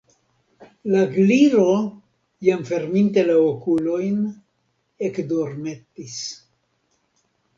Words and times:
La 0.93 1.01
Gliro, 1.09 1.65
jam 2.47 2.63
ferminte 2.69 3.25
la 3.27 3.35
okulojn, 3.49 4.17
ekdormetis. 5.09 6.17